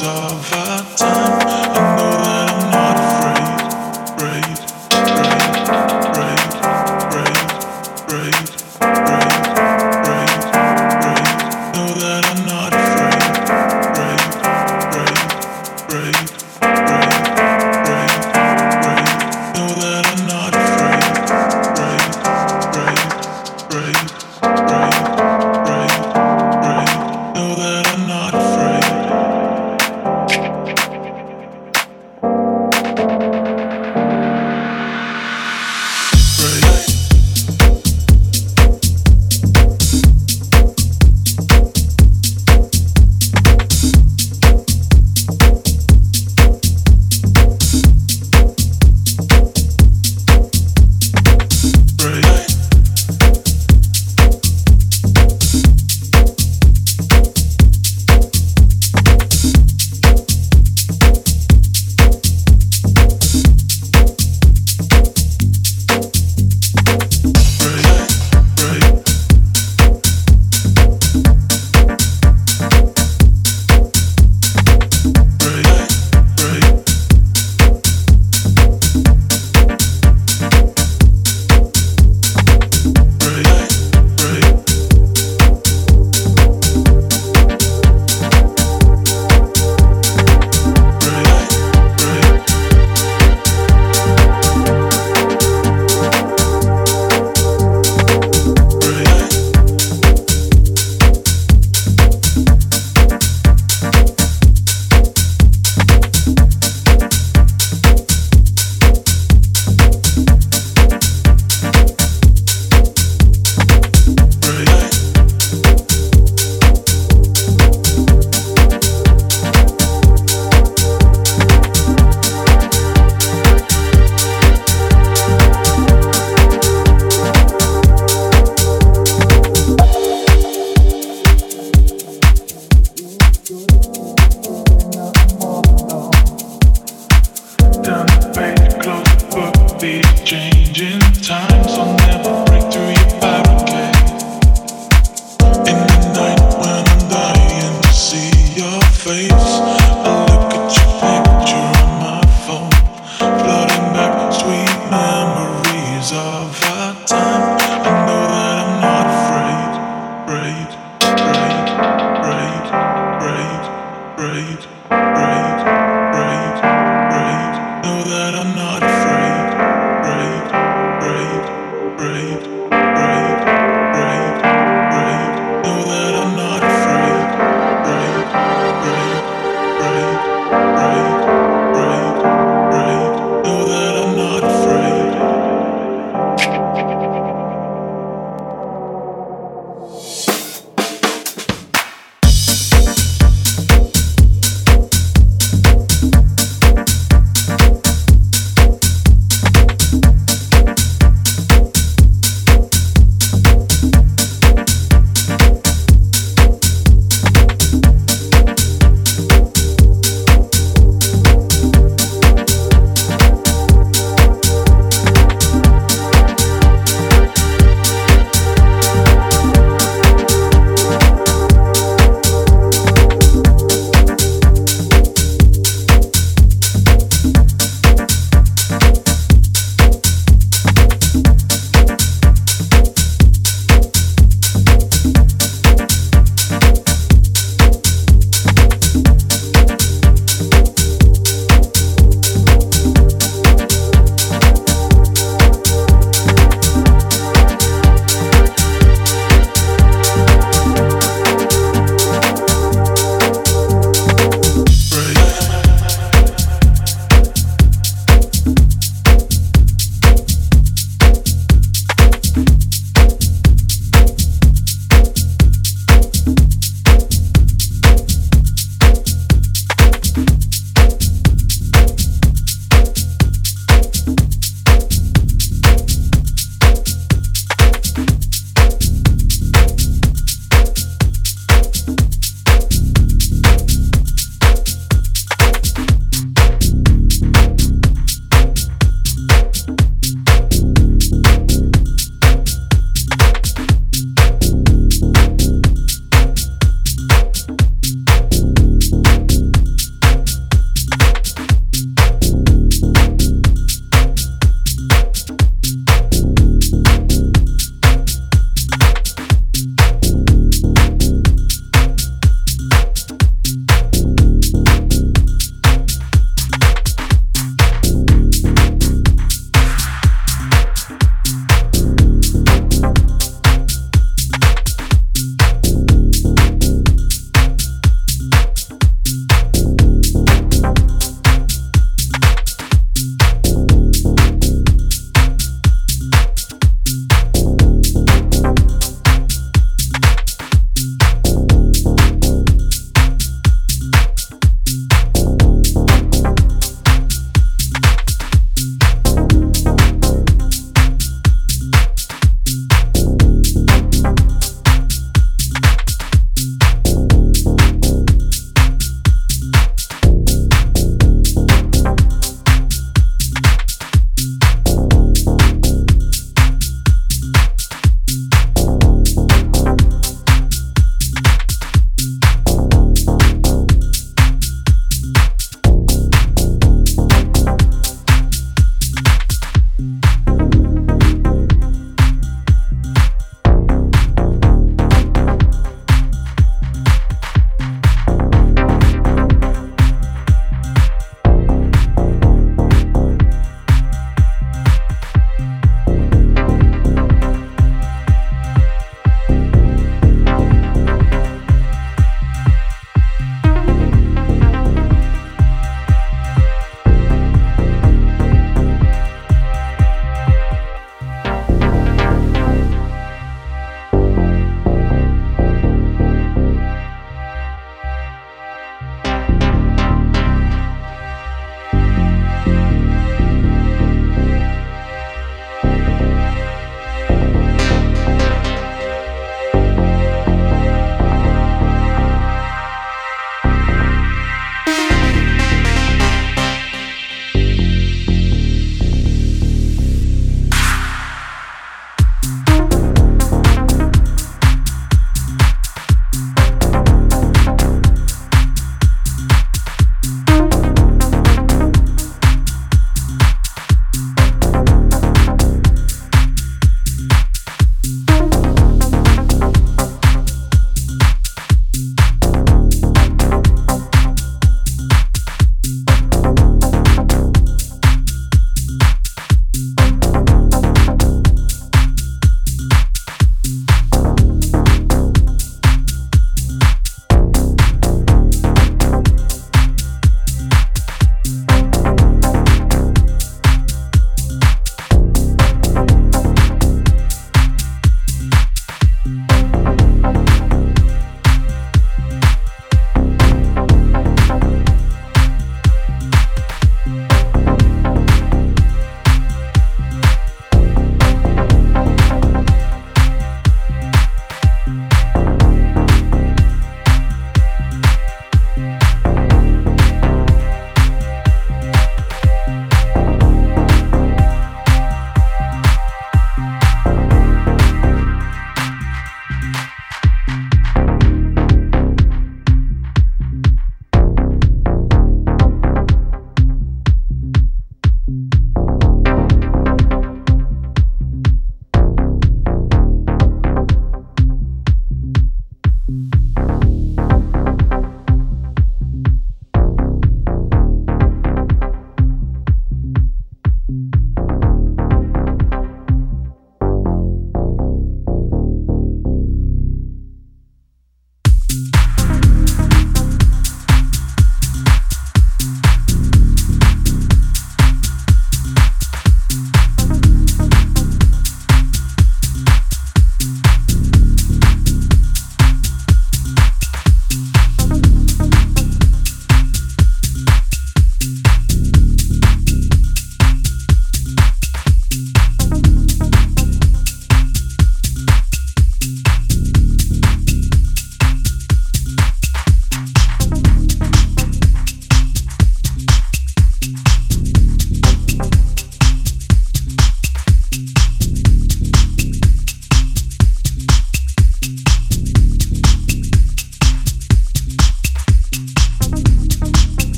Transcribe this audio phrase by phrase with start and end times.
[0.00, 0.31] break.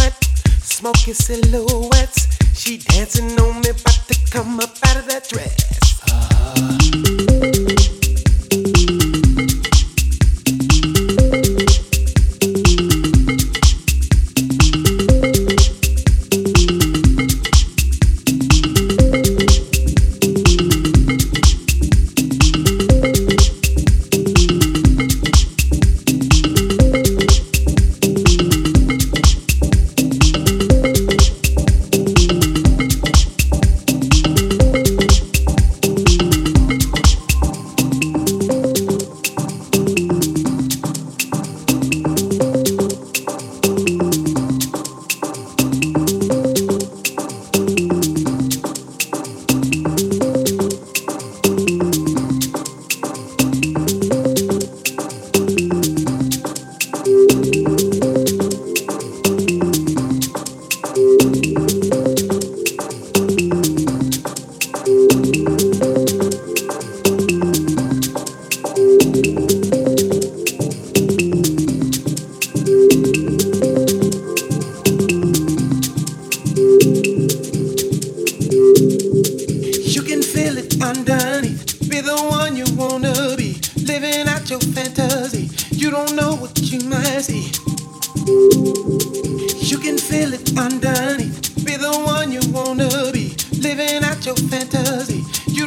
[0.00, 0.24] Sweat,
[0.62, 2.28] smoky silhouettes.
[2.54, 6.00] She dancing on me, about to come up out of that dress.
[6.10, 7.79] Uh-huh.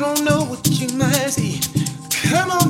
[0.03, 0.09] We
[2.29, 2.62] going on.